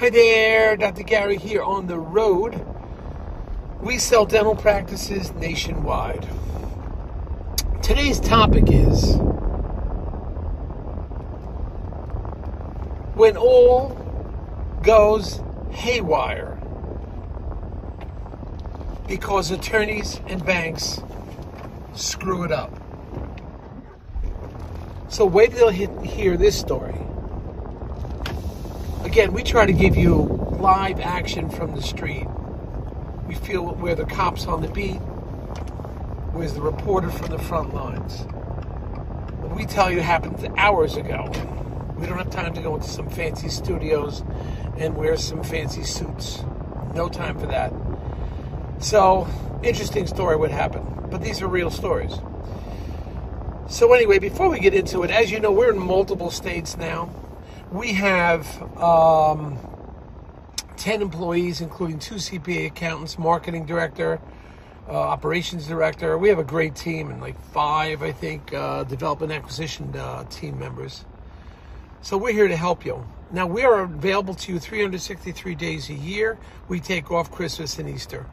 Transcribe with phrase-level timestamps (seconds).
[0.00, 1.02] Hi there, Dr.
[1.02, 2.64] Gary here on the road.
[3.82, 6.26] We sell dental practices nationwide.
[7.82, 9.16] Today's topic is
[13.12, 13.90] when all
[14.82, 16.58] goes haywire
[19.06, 21.02] because attorneys and banks
[21.94, 22.72] screw it up.
[25.10, 26.96] So wait till you hear this story.
[29.04, 30.14] Again, we try to give you
[30.60, 32.26] live action from the street.
[33.26, 34.98] We feel we're the cops on the beat,
[36.32, 38.20] where's the reporter from the front lines.
[39.40, 41.32] What we tell you happened hours ago.
[41.96, 44.22] We don't have time to go into some fancy studios
[44.76, 46.42] and wear some fancy suits.
[46.94, 47.72] No time for that.
[48.80, 49.26] So,
[49.62, 51.10] interesting story what happened.
[51.10, 52.12] But these are real stories.
[53.66, 57.08] So, anyway, before we get into it, as you know, we're in multiple states now
[57.70, 58.46] we have
[58.78, 59.58] um,
[60.76, 64.20] 10 employees, including two CPA accountants, marketing director,
[64.88, 66.18] uh, operations director.
[66.18, 70.58] We have a great team and like five, I think, uh, development acquisition uh, team
[70.58, 71.04] members.
[72.02, 73.06] So we're here to help you.
[73.30, 76.38] Now we are available to you 363 days a year.
[76.66, 78.26] We take off Christmas and Easter.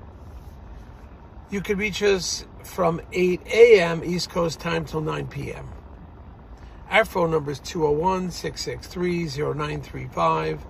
[1.52, 4.04] You can reach us from 8 a.m.
[4.04, 5.70] East Coast time till 9 p.m.
[6.90, 10.66] Our phone number is 201 663 0935.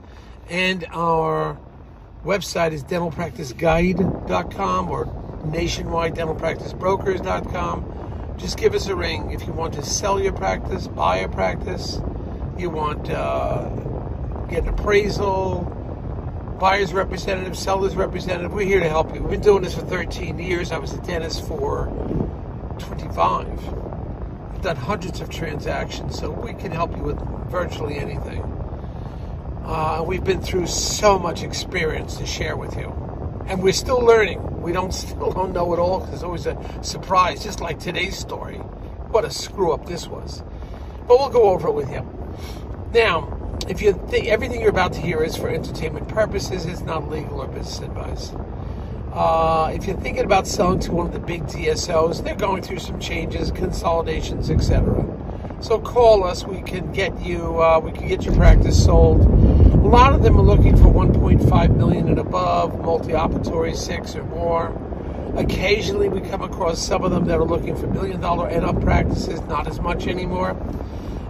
[0.50, 1.60] And our
[2.26, 5.06] website is dentalpracticeguide.com or
[5.46, 8.34] nationwidedentalpracticebrokers.com.
[8.38, 12.02] Just give us a ring if you want to sell your practice, buy a practice,
[12.58, 13.70] you want to uh,
[14.48, 15.66] get an appraisal,
[16.60, 18.52] buyer's representative, seller's representative.
[18.54, 19.22] We're here to help you.
[19.22, 20.72] We've been doing this for 13 years.
[20.72, 21.86] I was a dentist for
[22.80, 23.87] 25
[24.62, 27.20] done hundreds of transactions, so we can help you with
[27.50, 28.42] virtually anything.
[29.64, 32.88] Uh, we've been through so much experience to share with you,
[33.48, 34.62] and we're still learning.
[34.62, 36.00] We don't still don't know it all.
[36.02, 38.58] There's always a surprise, just like today's story.
[38.58, 40.44] What a screw up this was!
[41.08, 42.06] But we'll go over it with you.
[42.94, 47.10] Now, if you think everything you're about to hear is for entertainment purposes, it's not
[47.10, 48.32] legal or business advice.
[49.18, 52.78] Uh, if you're thinking about selling to one of the big DSOs, they're going through
[52.78, 55.04] some changes, consolidations, etc.
[55.60, 56.46] So call us.
[56.46, 57.60] We can get you.
[57.60, 59.22] Uh, we can get your practice sold.
[59.22, 64.68] A lot of them are looking for 1.5 million and above, multi-operatory six or more.
[65.36, 68.80] Occasionally, we come across some of them that are looking for million dollar and up
[68.82, 69.42] practices.
[69.48, 70.52] Not as much anymore.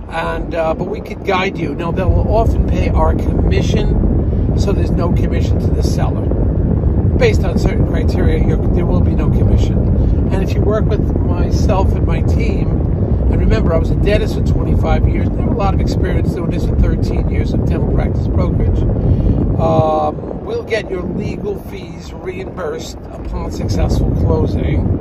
[0.09, 1.73] And uh, but we could guide you.
[1.73, 6.36] Now they will often pay our commission, so there's no commission to the seller
[7.17, 9.77] based on certain criteria, there will be no commission.
[10.31, 14.35] And if you work with myself and my team, and remember, I was a dentist
[14.35, 17.65] for 25 years, I have a lot of experience doing this in 13 years of
[17.67, 18.79] dental practice brokerage.
[19.59, 24.97] Um, we'll get your legal fees reimbursed upon successful closing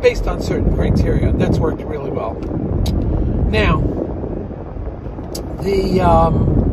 [0.00, 1.32] based on certain criteria.
[1.32, 2.34] That's worked really well.
[3.50, 3.80] Now,
[5.62, 6.65] the um,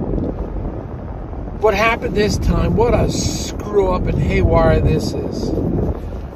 [1.63, 5.49] what happened this time, what a screw up and haywire this is.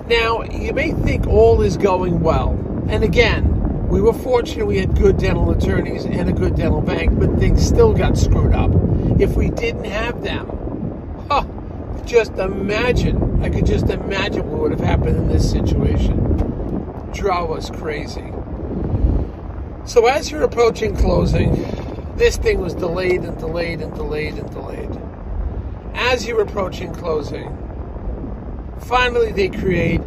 [0.07, 2.51] Now, you may think all is going well.
[2.87, 7.19] And again, we were fortunate we had good dental attorneys and a good dental bank,
[7.19, 8.71] but things still got screwed up.
[9.19, 11.43] If we didn't have them, huh,
[12.05, 17.09] just imagine, I could just imagine what would have happened in this situation.
[17.11, 18.31] Draw us crazy.
[19.85, 21.53] So as you're approaching closing,
[22.15, 25.06] this thing was delayed and delayed and delayed and delayed
[25.97, 27.49] as you're approaching closing,
[28.81, 30.01] finally they create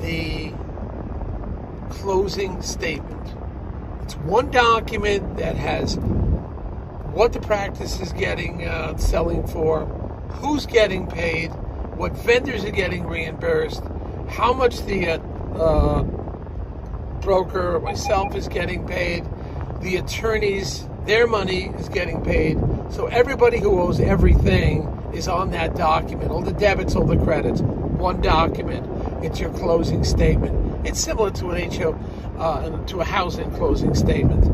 [0.00, 0.52] the
[1.90, 3.34] closing statement.
[4.02, 5.96] It's one document that has
[7.12, 9.86] what the practice is getting uh, selling for,
[10.40, 11.48] who's getting paid,
[11.96, 13.82] what vendors are getting reimbursed,
[14.28, 15.18] how much the uh,
[15.58, 16.02] uh,
[17.20, 19.24] broker or myself is getting paid,
[19.80, 22.56] the attorneys, their money is getting paid.
[22.90, 24.82] So everybody who owes everything
[25.12, 26.30] is on that document.
[26.30, 27.60] All the debits, all the credits.
[27.60, 28.86] One document.
[29.22, 30.86] It's your closing statement.
[30.86, 31.98] It's similar to an HO,
[32.38, 34.44] uh, to a housing closing statement.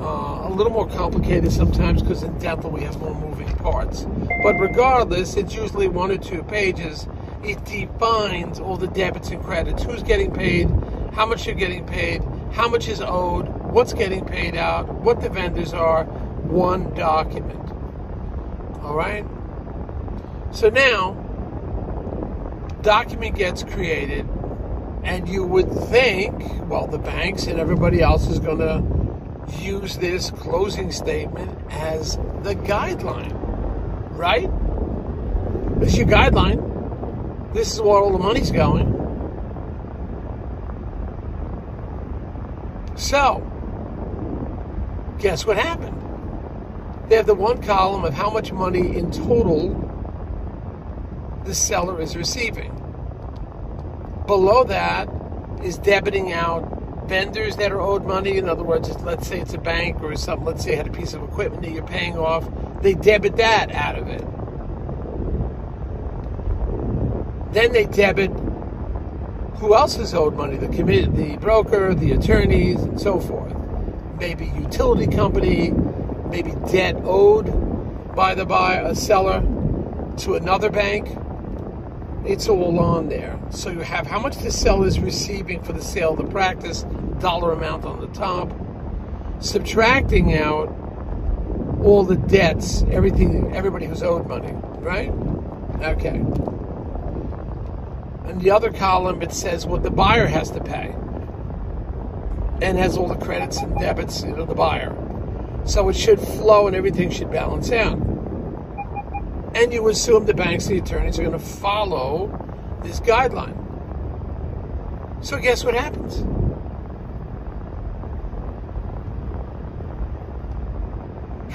[0.00, 4.06] Uh, a little more complicated sometimes because in dental we have more moving parts.
[4.42, 7.06] But regardless, it's usually one or two pages.
[7.42, 9.82] It defines all the debits and credits.
[9.82, 10.70] Who's getting paid?
[11.12, 12.22] How much you're getting paid?
[12.52, 13.48] How much is owed?
[13.48, 14.88] What's getting paid out?
[14.88, 16.04] What the vendors are?
[16.04, 17.65] One document.
[18.86, 19.26] All right?
[20.52, 21.14] So now,
[22.82, 24.28] document gets created,
[25.02, 26.32] and you would think,
[26.68, 32.54] well, the banks and everybody else is going to use this closing statement as the
[32.54, 33.32] guideline,
[34.12, 34.48] right?
[35.82, 37.52] Is your guideline.
[37.54, 38.92] This is where all the money's going.
[42.94, 43.42] So,
[45.18, 46.05] guess what happened?
[47.08, 49.70] They have the one column of how much money in total
[51.44, 52.72] the seller is receiving.
[54.26, 55.08] Below that
[55.62, 58.36] is debiting out vendors that are owed money.
[58.36, 60.92] In other words, let's say it's a bank or something, let's say you had a
[60.92, 62.48] piece of equipment that you're paying off,
[62.82, 64.24] they debit that out of it.
[67.52, 68.32] Then they debit
[69.58, 70.56] who else is owed money?
[70.56, 73.54] The committee, the broker, the attorneys, and so forth.
[74.18, 75.72] Maybe utility company,
[76.30, 79.40] maybe debt owed by the buyer, a seller
[80.18, 81.08] to another bank.
[82.24, 83.38] It's all on there.
[83.50, 86.84] So you have how much the seller is receiving for the sale of the practice,
[87.20, 88.52] dollar amount on the top,
[89.40, 90.68] subtracting out
[91.84, 95.10] all the debts, everything, everybody who's owed money, right?
[95.82, 96.20] Okay.
[98.26, 100.94] And the other column, it says what the buyer has to pay.
[102.60, 104.90] And has all the credits and debits know, the buyer.
[105.66, 107.98] So it should flow and everything should balance out.
[109.54, 112.30] And you assume the banks, the attorneys are going to follow
[112.82, 113.64] this guideline.
[115.24, 116.24] So guess what happens?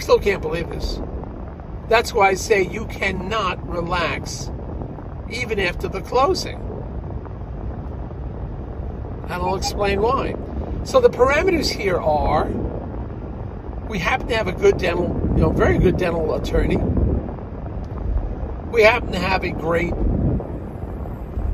[0.01, 0.99] Still can't believe this.
[1.87, 4.49] That's why I say you cannot relax
[5.29, 6.57] even after the closing.
[9.23, 10.35] And I'll explain why.
[10.83, 12.49] So the parameters here are
[13.91, 16.77] we happen to have a good dental, you know, very good dental attorney.
[18.71, 19.93] We happen to have a great,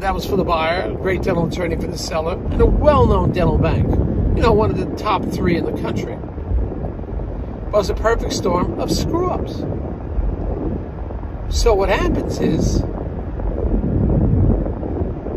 [0.02, 3.08] that was for the buyer, a great dental attorney for the seller, and a well
[3.08, 3.88] known dental bank.
[4.38, 6.16] You know, one of the top three in the country.
[6.16, 9.56] But it was a perfect storm of screw ups.
[11.50, 12.84] So what happens is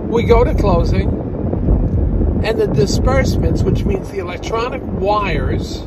[0.07, 1.09] we go to closing,
[2.45, 5.87] and the disbursements, which means the electronic wires,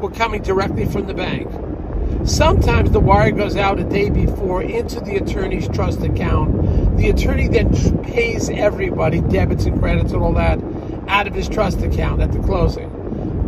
[0.00, 1.48] were coming directly from the bank.
[2.26, 6.96] Sometimes the wire goes out a day before into the attorney's trust account.
[6.96, 10.58] The attorney then pays everybody, debits and credits and all that,
[11.08, 12.92] out of his trust account at the closing.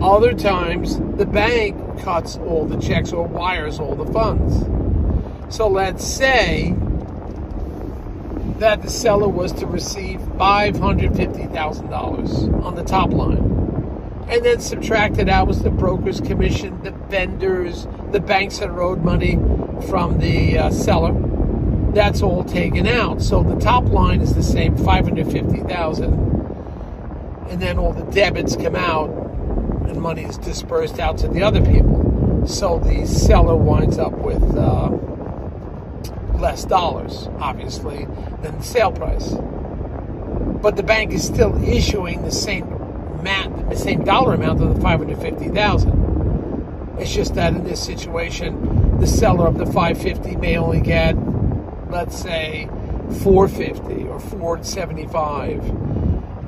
[0.00, 4.64] Other times, the bank cuts all the checks or wires all the funds.
[5.54, 6.74] So let's say
[8.58, 13.57] that the seller was to receive $550,000 on the top line.
[14.28, 19.36] And then subtracted out was the broker's commission, the vendors, the banks that owed money
[19.88, 21.14] from the uh, seller.
[21.94, 23.22] That's all taken out.
[23.22, 26.12] So the top line is the same, 550,000.
[27.48, 29.08] And then all the debits come out
[29.88, 32.46] and money is dispersed out to the other people.
[32.46, 34.90] So the seller winds up with uh,
[36.38, 38.04] less dollars, obviously,
[38.42, 39.32] than the sale price.
[40.60, 42.77] But the bank is still issuing the same
[43.19, 46.97] amount, the same dollar amount of the five hundred fifty thousand.
[46.99, 51.12] It's just that in this situation, the seller of the five fifty may only get,
[51.91, 52.69] let's say,
[53.23, 55.62] four fifty or four seventy five.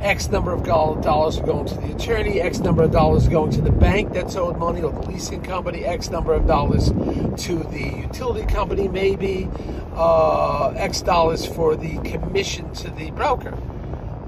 [0.00, 3.50] X number of dollars are going to the attorney, X number of dollars are going
[3.50, 7.62] to the bank that's owed money or the leasing company, X number of dollars to
[7.70, 9.46] the utility company, maybe,
[9.94, 13.52] uh, X dollars for the commission to the broker.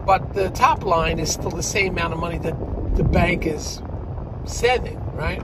[0.04, 2.56] But the top line is still the same amount of money that
[2.96, 3.80] the bank is
[4.44, 5.40] sending, right?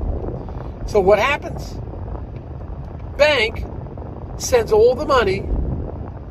[0.87, 1.75] So what happens?
[3.17, 3.65] Bank
[4.39, 5.41] sends all the money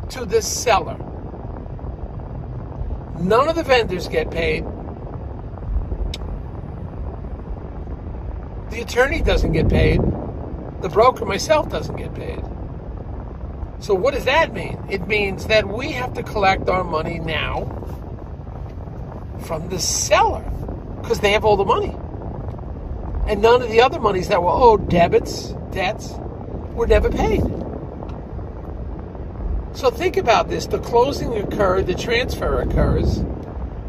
[0.09, 0.97] to the seller.
[3.19, 4.63] None of the vendors get paid.
[8.69, 10.01] The attorney doesn't get paid.
[10.81, 12.43] The broker, myself, doesn't get paid.
[13.79, 14.77] So, what does that mean?
[14.89, 17.86] It means that we have to collect our money now
[19.41, 20.43] from the seller
[21.01, 21.95] because they have all the money.
[23.31, 26.13] And none of the other monies that were owed, debits, debts,
[26.73, 27.43] were never paid.
[29.73, 33.23] So think about this the closing occurred, the transfer occurs.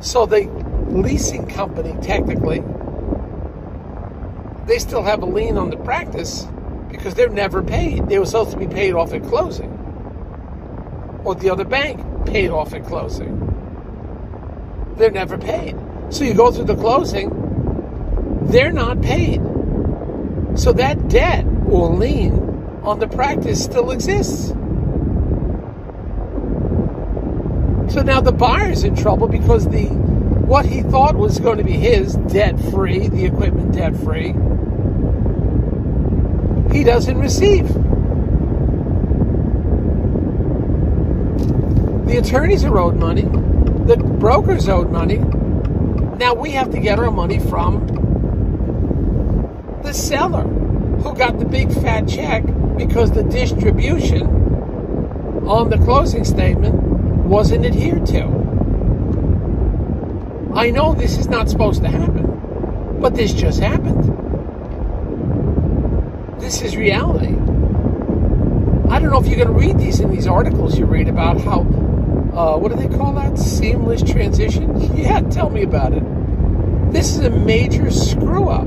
[0.01, 0.49] So the
[0.89, 2.63] leasing company, technically,
[4.67, 6.47] they still have a lien on the practice
[6.91, 8.09] because they're never paid.
[8.09, 9.71] They were supposed to be paid off at closing.
[11.25, 13.48] Or the other bank paid off at closing.
[14.99, 15.77] They're never paid.
[16.11, 17.31] So you go through the closing,
[18.51, 19.41] they're not paid.
[20.57, 22.33] So that debt or lien
[22.83, 24.49] on the practice still exists.
[27.95, 31.73] So now the buyer's in trouble because the what he thought was going to be
[31.73, 34.33] his debt free, the equipment debt free,
[36.77, 37.69] he doesn't receive.
[42.07, 43.29] The attorneys are owed money.
[43.89, 45.17] The brokers owed money.
[45.17, 47.87] Now we have to get our money from
[49.83, 52.45] the seller who got the big fat check
[52.77, 54.27] because the distribution
[55.47, 58.25] on the closing statement wasn't adhered to.
[60.55, 64.05] I know this is not supposed to happen, but this just happened.
[66.39, 67.33] This is reality.
[68.93, 71.41] I don't know if you're going to read these in these articles you read about
[71.41, 71.63] how,
[72.33, 73.39] uh, what do they call that?
[73.39, 74.77] Seamless transition?
[74.99, 76.03] Yeah, tell me about it.
[76.93, 78.67] This is a major screw up.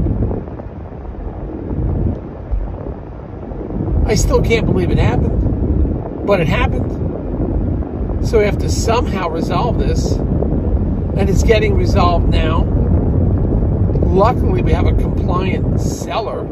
[4.07, 8.27] I still can't believe it happened, but it happened.
[8.27, 12.63] So we have to somehow resolve this, and it's getting resolved now.
[14.05, 16.47] Luckily, we have a compliant seller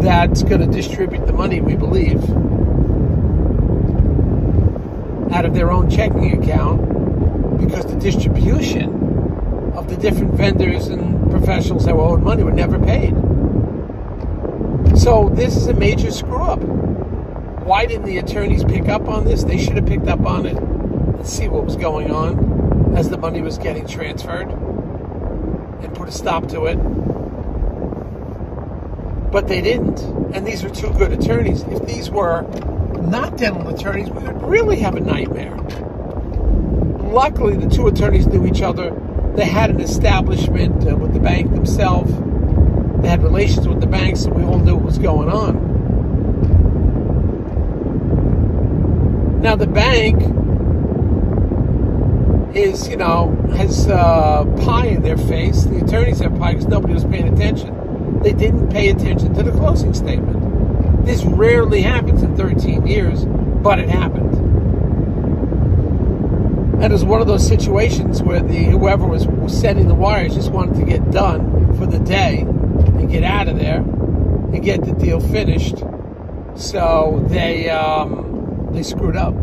[0.00, 2.22] that's going to distribute the money, we believe,
[5.34, 11.84] out of their own checking account because the distribution of the different vendors and professionals
[11.86, 13.12] that were owed money were never paid.
[14.96, 16.60] So this is a major screw up.
[17.64, 19.42] Why didn't the attorneys pick up on this?
[19.42, 23.18] They should have picked up on it and see what was going on as the
[23.18, 26.76] money was getting transferred and put a stop to it.
[29.32, 29.98] But they didn't.
[30.32, 31.62] And these were two good attorneys.
[31.62, 32.44] If these were
[33.10, 35.56] not dental attorneys, we would really have a nightmare.
[37.10, 38.90] Luckily, the two attorneys knew each other.
[39.34, 42.12] They had an establishment uh, with the bank themselves
[43.04, 45.72] they had relations with the banks, so we all knew what was going on.
[49.42, 50.22] Now the bank
[52.56, 55.64] is, you know, has uh, pie in their face.
[55.64, 58.22] The attorneys have pie because nobody was paying attention.
[58.22, 60.43] They didn't pay attention to the closing statement.
[61.04, 64.34] This rarely happens in 13 years, but it happened.
[66.82, 70.50] And it was one of those situations where the whoever was, sending the wires just
[70.50, 74.92] wanted to get done for the day and get out of there and get the
[74.92, 75.76] deal finished.
[76.56, 79.34] So they um, they screwed up.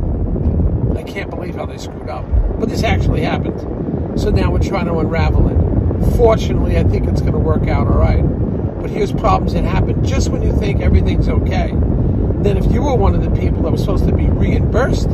[0.95, 2.25] I can't believe how they screwed up.
[2.59, 4.19] But this actually happened.
[4.19, 6.17] So now we're trying to unravel it.
[6.17, 8.23] Fortunately, I think it's going to work out all right.
[8.81, 11.71] But here's problems that happen just when you think everything's okay.
[12.41, 15.09] Then, if you were one of the people that was supposed to be reimbursed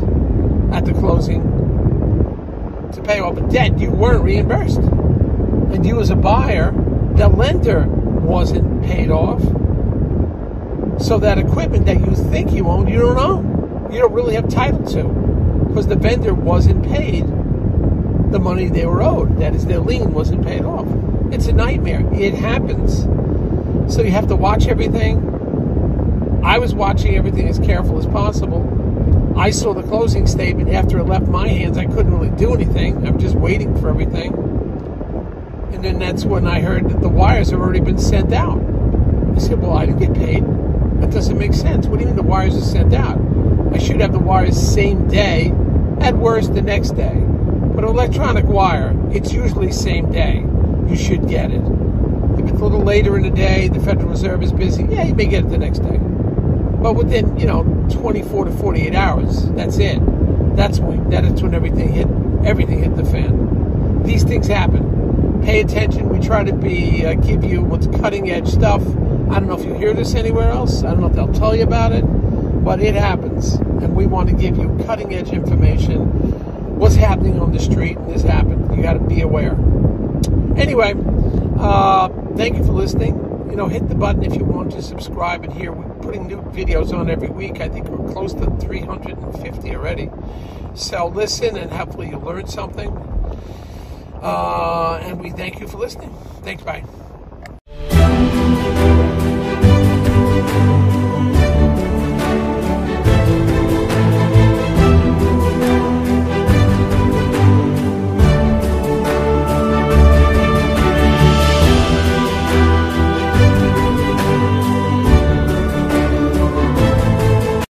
[0.72, 1.42] at the closing
[2.94, 4.78] to pay off a debt, you weren't reimbursed.
[4.78, 6.72] And you, as a buyer,
[7.16, 9.42] the lender wasn't paid off.
[11.02, 13.92] So that equipment that you think you own, you don't own.
[13.92, 15.04] You don't really have title to
[15.68, 17.26] because the vendor wasn't paid
[18.32, 19.38] the money they were owed.
[19.40, 20.88] That is, their lien wasn't paid off.
[21.32, 22.08] It's a nightmare.
[22.14, 23.06] It happens.
[23.88, 26.42] So you have to watch everything.
[26.44, 29.34] I was watching everything as careful as possible.
[29.38, 31.78] I saw the closing statement after it left my hands.
[31.78, 33.06] I couldn't really do anything.
[33.08, 34.34] I'm just waiting for everything.
[35.72, 38.58] And then that's when I heard that the wires have already been sent out.
[39.36, 40.44] I said, Well, I didn't get paid.
[41.02, 41.86] That doesn't make sense.
[41.86, 43.20] What do you mean the wires are sent out?
[43.74, 45.54] I should have the wires same day,
[46.02, 47.16] at worst the next day.
[47.16, 50.44] But electronic wire, it's usually same day.
[50.90, 51.62] You should get it.
[52.50, 55.26] It's a little later in the day, the Federal Reserve is busy, yeah, you may
[55.26, 55.98] get it the next day.
[55.98, 60.00] But within, you know, 24 to 48 hours, that's it.
[60.56, 62.08] That's when, that is when everything hit,
[62.46, 64.04] everything hit the fan.
[64.04, 64.98] These things happen
[65.48, 66.10] pay attention.
[66.10, 68.82] We try to be uh, give you what's cutting edge stuff.
[68.82, 70.84] I don't know if you hear this anywhere else.
[70.84, 74.30] I don't know if they'll tell you about it, but it happens, and we want
[74.30, 76.02] to give you cutting edge information.
[76.78, 77.98] What's happening on the street?
[77.98, 78.76] and This happened.
[78.76, 79.56] You got to be aware.
[80.58, 80.94] Anyway,
[81.60, 83.16] uh, thank you for listening.
[83.50, 85.72] You know, hit the button if you want to subscribe and hear.
[85.72, 87.62] We're putting new videos on every week.
[87.62, 90.10] I think we're close to 350 already.
[90.76, 92.90] So listen, and hopefully you learn something.
[94.22, 96.14] Uh, and we thank you for listening.
[96.44, 96.64] Thanks.
[96.64, 96.84] Bye.